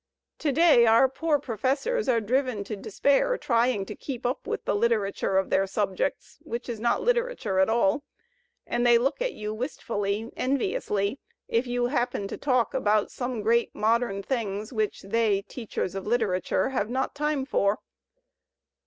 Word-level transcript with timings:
To 0.39 0.51
day 0.51 0.87
our 0.87 1.07
poor 1.07 1.37
professors 1.37 2.09
are 2.09 2.19
driven 2.19 2.63
to 2.63 2.75
despair 2.75 3.37
trying 3.37 3.85
to 3.85 3.93
keep 3.95 4.25
up 4.25 4.47
with 4.47 4.65
the 4.65 4.73
"literature" 4.73 5.37
of 5.37 5.51
their 5.51 5.67
subjects, 5.67 6.39
which 6.41 6.67
is 6.67 6.79
not 6.79 7.03
literature 7.03 7.59
at 7.59 7.69
all; 7.69 8.03
and 8.65 8.83
they 8.83 8.97
look 8.97 9.21
at 9.21 9.33
you 9.33 9.53
wistfully, 9.53 10.31
enviously, 10.35 11.19
if 11.47 11.67
you 11.67 11.85
happen 11.85 12.27
to 12.29 12.35
talk 12.37 12.73
about 12.73 13.11
some 13.11 13.43
great 13.43 13.75
modem 13.75 14.23
things 14.23 14.73
which 14.73 15.03
they, 15.03 15.43
teachers 15.43 15.93
of 15.93 16.07
literature, 16.07 16.69
have 16.69 16.89
not 16.89 17.13
time 17.13 17.45
for! 17.45 17.77